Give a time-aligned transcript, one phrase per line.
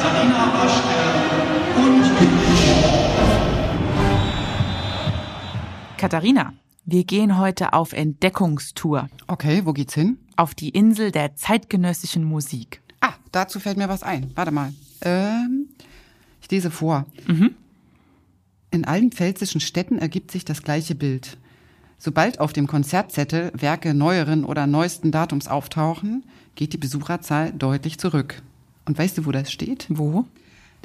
[0.00, 0.98] Katharina Waschke
[1.76, 2.04] und
[5.98, 6.54] Katharina,
[6.86, 10.16] wir gehen heute auf Entdeckungstour Okay, wo geht's hin?
[10.36, 12.80] auf die Insel der zeitgenössischen Musik.
[13.02, 14.30] Ah, dazu fällt mir was ein.
[14.34, 14.72] Warte mal.
[15.02, 15.68] Ähm,
[16.40, 17.04] ich lese vor.
[18.70, 21.36] In allen pfälzischen Städten ergibt sich das gleiche Bild.
[21.98, 26.24] Sobald auf dem Konzertzettel Werke neueren oder neuesten Datums auftauchen,
[26.54, 28.40] geht die Besucherzahl deutlich zurück.
[28.84, 29.86] Und weißt du, wo das steht?
[29.88, 30.24] Wo?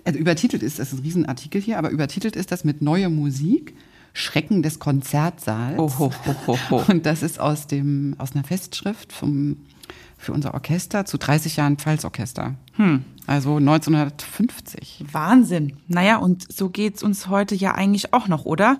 [0.03, 3.76] Also übertitelt ist, das ist ein Riesenartikel hier, aber übertitelt ist das mit neue Musik,
[4.13, 5.77] Schrecken des Konzertsaals.
[5.77, 6.84] Oh, ho, ho, ho, ho.
[6.88, 9.58] Und das ist aus dem, aus einer Festschrift vom,
[10.17, 12.55] für unser Orchester zu 30 Jahren Pfalzorchester.
[12.73, 13.03] Hm.
[13.27, 15.03] Also 1950.
[15.12, 15.73] Wahnsinn.
[15.88, 18.77] Naja, und so geht's uns heute ja eigentlich auch noch, oder?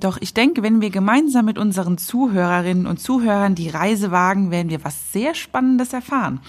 [0.00, 4.68] Doch ich denke, wenn wir gemeinsam mit unseren Zuhörerinnen und Zuhörern die Reise wagen, werden
[4.68, 6.40] wir was sehr Spannendes erfahren.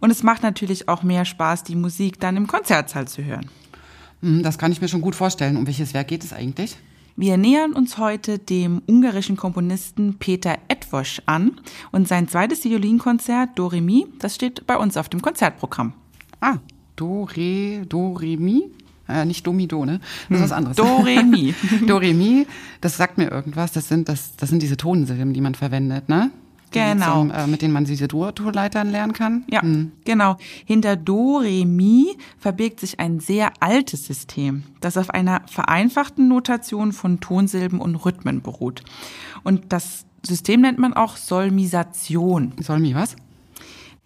[0.00, 3.46] Und es macht natürlich auch mehr Spaß, die Musik dann im Konzertsaal zu hören.
[4.22, 5.56] Hm, Das kann ich mir schon gut vorstellen.
[5.56, 6.76] Um welches Werk geht es eigentlich?
[7.16, 11.60] Wir nähern uns heute dem ungarischen Komponisten Peter Edwosch an
[11.90, 15.94] und sein zweites Violinkonzert Do Re Mi, das steht bei uns auf dem Konzertprogramm.
[16.40, 16.58] Ah,
[16.94, 18.70] Do, Re, Do, Re, Mi?
[19.08, 19.98] Äh, nicht Do, Mi, Do, ne?
[20.28, 20.76] Das ist was anderes.
[20.76, 21.54] Do, Re, Mi.
[21.88, 22.46] Do, Re, Mi,
[22.80, 23.72] das sagt mir irgendwas.
[23.72, 26.30] Das sind, das, das sind diese Tonsilben, die man verwendet, ne?
[26.70, 27.20] Genau.
[27.20, 29.44] Zum, äh, mit denen man diese Dur-Leitern lernen kann.
[29.50, 29.62] Ja,
[30.04, 30.36] genau.
[30.64, 36.92] Hinter Do, Re, Mi verbirgt sich ein sehr altes System, das auf einer vereinfachten Notation
[36.92, 38.82] von Tonsilben und Rhythmen beruht.
[39.44, 42.52] Und das System nennt man auch Solmisation.
[42.60, 43.16] Soll Mi was?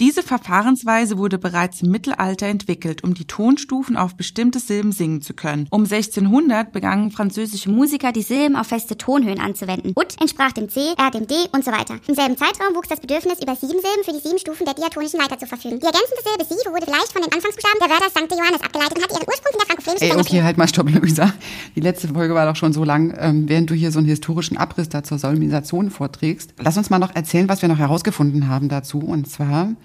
[0.02, 5.32] Diese Verfahrensweise wurde bereits im Mittelalter entwickelt, um die Tonstufen auf bestimmte Silben singen zu
[5.32, 5.68] können.
[5.70, 9.92] Um 1600 begannen französische Musiker die Silben auf feste Tonhöhen anzuwenden.
[9.94, 12.00] Ut entsprach dem C, R dem D und so weiter.
[12.08, 15.20] Im selben Zeitraum wuchs das Bedürfnis, über sieben Silben für die sieben Stufen der diatonischen
[15.20, 15.78] Leiter zu verfügen.
[15.78, 18.32] Die ergänzende Silbe Sie wurde vielleicht von den Anfangsbuchstaben der Wörter St.
[18.32, 21.32] Johannes abgeleitet und hat ihren Ursprung in der frankophonen Ey, okay, halt mal stopp, Luisa.
[21.76, 23.14] Die letzte Folge war doch schon so lang.
[23.20, 26.98] Ähm, während du hier so einen historischen Abriss da zur Solmisation vorträgst, lass uns mal
[26.98, 28.98] noch erzählen, was wir noch herausgefunden haben dazu.
[28.98, 29.76] Und zwar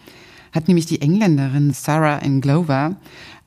[0.57, 2.97] hat nämlich die Engländerin Sarah Ann Glover,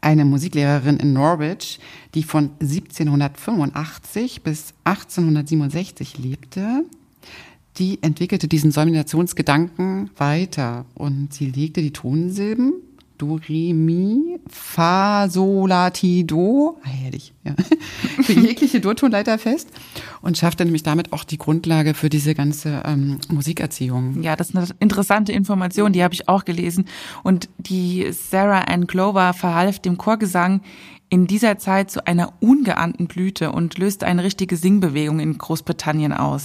[0.01, 1.79] eine Musiklehrerin in Norwich,
[2.15, 6.85] die von 1785 bis 1867 lebte,
[7.77, 12.75] die entwickelte diesen Solminationsgedanken weiter und sie legte die Tonsilben
[13.21, 17.55] Do, Re, Mi, Fa, Sol, La, Ti, Do, ah, herrlich, ja,
[18.23, 19.69] für jegliche Durtonleiter fest
[20.23, 24.23] und schaffte nämlich damit auch die Grundlage für diese ganze ähm, Musikerziehung.
[24.23, 26.87] Ja, das ist eine interessante Information, die habe ich auch gelesen.
[27.23, 30.61] Und die Sarah Ann Glover verhalf dem Chorgesang
[31.11, 36.45] in dieser Zeit zu einer ungeahnten Blüte und löste eine richtige Singbewegung in Großbritannien aus.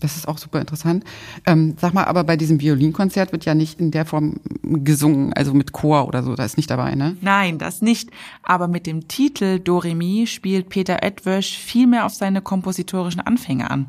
[0.00, 1.02] Das ist auch super interessant.
[1.44, 5.52] Ähm, sag mal, aber bei diesem Violinkonzert wird ja nicht in der Form gesungen, also
[5.52, 7.16] mit Chor oder so, da ist nicht dabei, ne?
[7.20, 8.10] Nein, das nicht.
[8.44, 13.20] Aber mit dem Titel Do Re Mi spielt Peter Edwösch viel mehr auf seine kompositorischen
[13.20, 13.88] Anfänge an.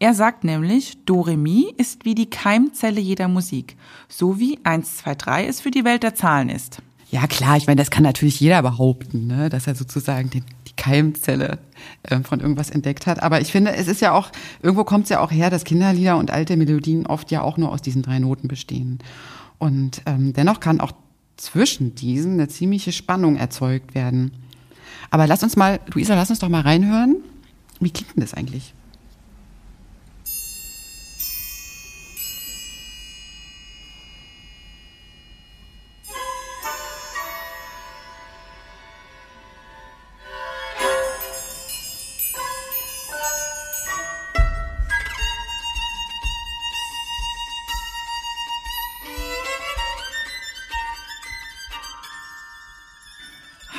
[0.00, 3.76] Er sagt nämlich, Do Re Mi ist wie die Keimzelle jeder Musik,
[4.08, 6.82] so wie 1, 2, 3 es für die Welt der Zahlen ist.
[7.10, 9.48] Ja, klar, ich meine, das kann natürlich jeder behaupten, ne?
[9.48, 11.58] dass er sozusagen den, die Keimzelle
[12.10, 13.22] ähm, von irgendwas entdeckt hat.
[13.22, 14.30] Aber ich finde, es ist ja auch,
[14.60, 17.70] irgendwo kommt es ja auch her, dass Kinderlieder und alte Melodien oft ja auch nur
[17.70, 18.98] aus diesen drei Noten bestehen.
[19.58, 20.92] Und ähm, dennoch kann auch
[21.36, 24.32] zwischen diesen eine ziemliche Spannung erzeugt werden.
[25.10, 27.16] Aber lass uns mal, Luisa, lass uns doch mal reinhören.
[27.78, 28.74] Wie klingt denn das eigentlich?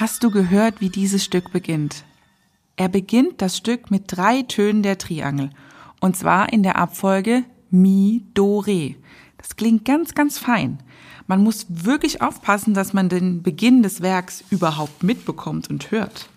[0.07, 2.05] Hast du gehört, wie dieses Stück beginnt?
[2.77, 5.49] Er beginnt das Stück mit drei Tönen der Triangel.
[5.99, 8.95] Und zwar in der Abfolge Mi, Do, Re.
[9.37, 10.77] Das klingt ganz, ganz fein.
[11.27, 16.29] Man muss wirklich aufpassen, dass man den Beginn des Werks überhaupt mitbekommt und hört.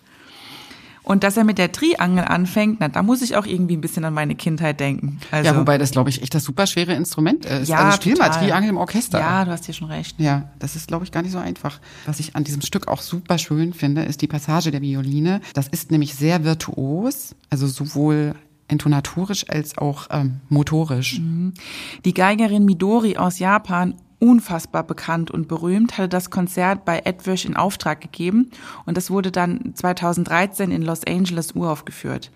[1.02, 4.04] Und dass er mit der Triangel anfängt, na, da muss ich auch irgendwie ein bisschen
[4.04, 5.18] an meine Kindheit denken.
[5.30, 7.68] Also, ja, wobei das, glaube ich, echt das super schwere Instrument ist.
[7.68, 8.44] Ja, also spiel mal total.
[8.44, 9.18] Triangel im Orchester.
[9.18, 10.20] Ja, du hast hier schon recht.
[10.20, 11.80] Ja, das ist, glaube ich, gar nicht so einfach.
[12.06, 15.40] Was ich an diesem Stück auch super schön finde, ist die Passage der Violine.
[15.54, 18.34] Das ist nämlich sehr virtuos, also sowohl
[18.68, 21.20] intonatorisch als auch ähm, motorisch.
[22.04, 27.56] Die Geigerin Midori aus Japan, unfassbar bekannt und berühmt, hatte das Konzert bei Edwish in
[27.56, 28.50] Auftrag gegeben
[28.86, 32.30] und das wurde dann 2013 in Los Angeles uraufgeführt.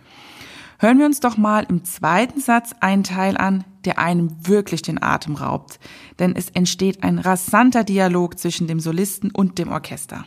[0.81, 5.03] Hören wir uns doch mal im zweiten Satz einen Teil an, der einem wirklich den
[5.03, 5.79] Atem raubt,
[6.19, 10.25] denn es entsteht ein rasanter Dialog zwischen dem Solisten und dem Orchester.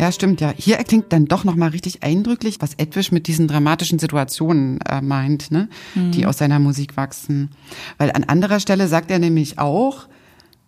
[0.00, 0.54] Ja, stimmt, ja.
[0.56, 5.50] Hier erklingt dann doch nochmal richtig eindrücklich, was Edwish mit diesen dramatischen Situationen äh, meint,
[5.50, 5.68] ne?
[5.94, 6.12] Mhm.
[6.12, 7.50] die aus seiner Musik wachsen.
[7.98, 10.08] Weil an anderer Stelle sagt er nämlich auch,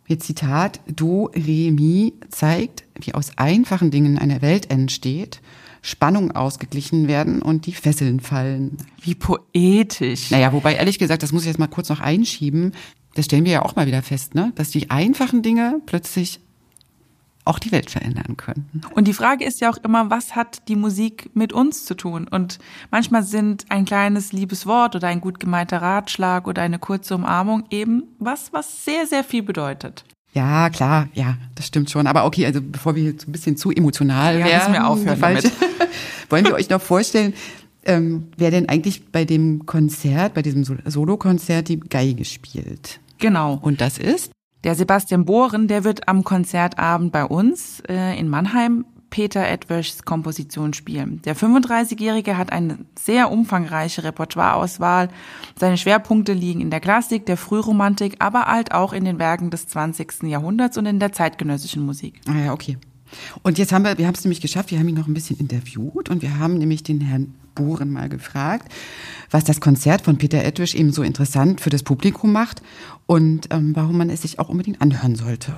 [0.04, 5.40] hier Zitat, Do, Re, Mi zeigt, wie aus einfachen Dingen eine Welt entsteht,
[5.80, 8.76] Spannung ausgeglichen werden und die Fesseln fallen.
[9.00, 10.30] Wie poetisch.
[10.30, 12.72] Naja, wobei ehrlich gesagt, das muss ich jetzt mal kurz noch einschieben,
[13.14, 14.52] das stellen wir ja auch mal wieder fest, ne?
[14.56, 16.40] dass die einfachen Dinge plötzlich
[17.44, 18.82] auch die Welt verändern können.
[18.94, 22.28] Und die Frage ist ja auch immer, was hat die Musik mit uns zu tun?
[22.28, 22.58] Und
[22.90, 27.64] manchmal sind ein kleines liebes Wort oder ein gut gemeinter Ratschlag oder eine kurze Umarmung
[27.70, 30.04] eben was, was sehr, sehr viel bedeutet.
[30.34, 32.06] Ja, klar, ja, das stimmt schon.
[32.06, 35.52] Aber okay, also bevor wir jetzt ein bisschen zu emotional ja, werden, wir aufhören damit.
[36.30, 37.34] wollen wir euch noch vorstellen,
[37.84, 43.00] ähm, wer denn eigentlich bei dem Konzert, bei diesem Solokonzert die Geige spielt.
[43.18, 43.58] Genau.
[43.60, 44.30] Und das ist?
[44.64, 50.72] Der Sebastian Bohren, der wird am Konzertabend bei uns äh, in Mannheim Peter Edwischs Komposition
[50.72, 51.20] spielen.
[51.22, 55.08] Der 35-Jährige hat eine sehr umfangreiche Repertoireauswahl.
[55.58, 59.66] Seine Schwerpunkte liegen in der Klassik, der Frühromantik, aber halt auch in den Werken des
[59.66, 60.22] 20.
[60.22, 62.20] Jahrhunderts und in der zeitgenössischen Musik.
[62.26, 62.78] Ah ja, okay.
[63.42, 65.38] Und jetzt haben wir, wir haben es nämlich geschafft, wir haben ihn noch ein bisschen
[65.38, 68.72] interviewt und wir haben nämlich den Herrn Bohren mal gefragt,
[69.30, 72.62] was das Konzert von Peter Edwisch eben so interessant für das Publikum macht
[73.06, 75.54] und ähm, warum man es sich auch unbedingt anhören sollte.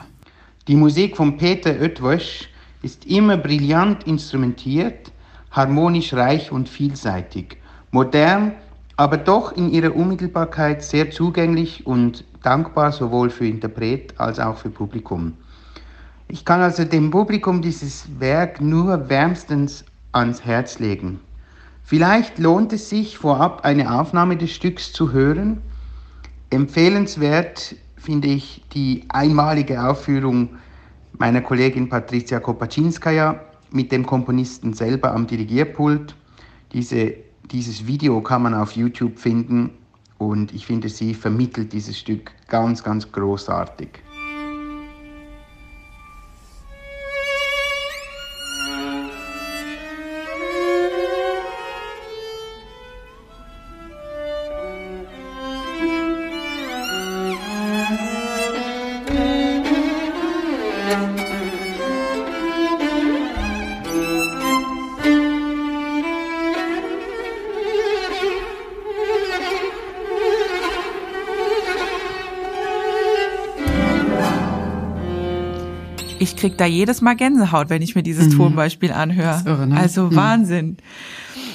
[0.67, 2.49] Die Musik von Peter Edwisch
[2.83, 5.13] ist immer brillant instrumentiert,
[5.51, 7.59] harmonisch reich und vielseitig,
[7.91, 8.53] modern,
[8.97, 14.71] aber doch in ihrer Unmittelbarkeit sehr zugänglich und dankbar sowohl für Interpret als auch für
[14.71, 15.35] Publikum.
[16.35, 21.21] Ich kann also dem Publikum dieses Werk nur wärmstens ans Herz legen.
[21.85, 25.63] Vielleicht lohnt es sich vorab eine Aufnahme des Stücks zu hören.
[26.51, 30.49] Empfehlenswert finde ich die einmalige Aufführung
[31.19, 33.39] meiner Kollegin Patricia Kopaczynskaja
[33.71, 36.17] mit dem Komponisten selber am Dirigierpult.
[36.73, 37.15] Diese,
[37.53, 39.71] dieses Video kann man auf YouTube finden
[40.19, 44.03] und ich finde, sie vermittelt dieses Stück ganz, ganz großartig.
[76.25, 78.39] Ich krieg da jedes Mal Gänsehaut, wenn ich mir dieses mhm.
[78.39, 79.43] Tonbeispiel anhöre.
[79.45, 79.77] Irre, ne?
[79.77, 80.17] Also mhm.
[80.17, 80.77] Wahnsinn.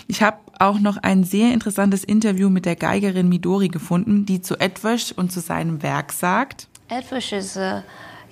[0.07, 4.59] Ich habe auch noch ein sehr interessantes Interview mit der Geigerin Midori gefunden, die zu
[4.59, 6.67] Edwish und zu seinem Werk sagt.
[6.89, 7.83] Edwish is a,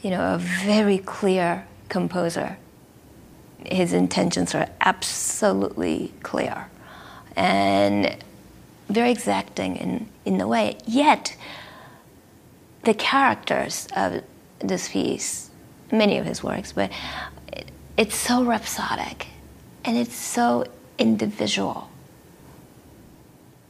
[0.02, 2.56] you know, a very clear composer.
[3.64, 6.68] His intentions are absolutely clear
[7.36, 8.16] and
[8.90, 10.78] very exacting in, in the way.
[10.86, 11.36] Yet,
[12.86, 14.22] the characters of
[14.60, 15.47] this piece
[15.92, 16.90] many of his works, but
[17.52, 17.66] it,
[17.98, 19.28] it's so rhapsodic
[19.84, 20.66] and it's so
[20.98, 21.90] individual.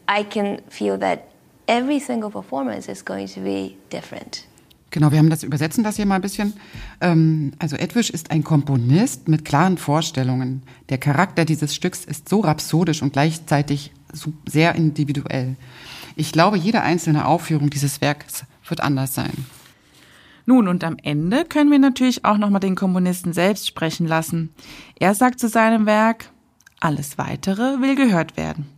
[0.07, 1.29] I can feel that
[1.67, 4.45] every single performance is going to be different.
[4.89, 6.53] Genau, wir haben das übersetzen das hier mal ein bisschen.
[7.01, 10.63] Ähm, also Edwish ist ein Komponist mit klaren Vorstellungen.
[10.89, 13.91] Der Charakter dieses Stücks ist so rhapsodisch und gleichzeitig
[14.45, 15.57] sehr individuell.
[16.15, 19.45] Ich glaube, jede einzelne Aufführung dieses Werks wird anders sein.
[20.49, 24.53] Nun, und am Ende können wir natürlich auch nochmal den Komponisten selbst sprechen lassen.
[24.97, 26.31] Er sagt zu seinem Werk,
[26.79, 28.76] alles weitere will gehört werden.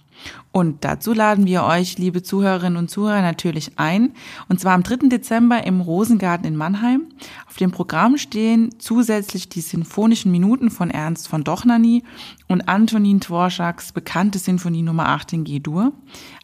[0.52, 4.14] Und dazu laden wir euch, liebe Zuhörerinnen und Zuhörer, natürlich ein.
[4.48, 5.08] Und zwar am 3.
[5.10, 7.04] Dezember im Rosengarten in Mannheim.
[7.48, 12.04] Auf dem Programm stehen zusätzlich die Sinfonischen Minuten von Ernst von Dochnany
[12.48, 15.94] und Antonin Dvoraks bekannte Sinfonie Nummer 8 in G-Dur.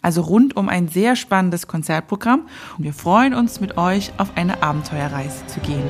[0.01, 2.47] Also rund um ein sehr spannendes Konzertprogramm.
[2.77, 5.83] Und wir freuen uns mit euch auf eine Abenteuerreise zu gehen.